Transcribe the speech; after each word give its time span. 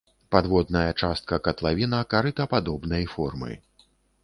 Падводная 0.35 0.93
частка 1.01 1.39
катлавіна 1.49 1.99
карытападобнай 2.15 3.07
формы. 3.15 3.51